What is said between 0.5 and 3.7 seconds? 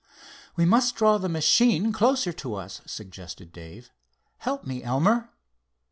"We must draw the machine closer to us," suggested